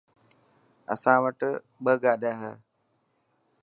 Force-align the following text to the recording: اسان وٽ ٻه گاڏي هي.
اسان 0.93 1.17
وٽ 1.23 1.39
ٻه 1.83 1.93
گاڏي 2.03 2.31
هي. 2.41 2.51